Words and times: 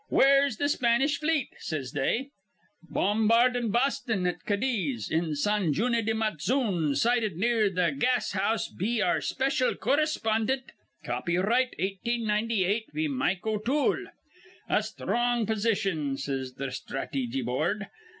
'Where's 0.09 0.57
th' 0.57 0.67
Spanish 0.67 1.19
fleet?' 1.19 1.49
says 1.59 1.91
they. 1.91 2.31
'Bombardin' 2.89 3.69
Boston, 3.69 4.25
at 4.25 4.45
Cadiz, 4.45 5.11
in 5.11 5.35
San 5.35 5.73
June 5.73 5.91
de 6.03 6.15
Matzoon, 6.15 6.95
sighted 6.95 7.35
near 7.37 7.69
th' 7.69 7.99
gas 7.99 8.31
house 8.31 8.67
be 8.67 8.99
our 8.99 9.21
special 9.21 9.75
correspondint, 9.75 10.71
copyright, 11.03 11.75
1898, 11.77 12.85
be 12.91 13.07
Mike 13.07 13.45
O'Toole.' 13.45 14.07
'A 14.67 14.81
sthrong 14.81 15.45
position,' 15.45 16.17
says 16.17 16.53
th' 16.53 16.71
Sthrateejy 16.73 17.45
Board. 17.45 17.85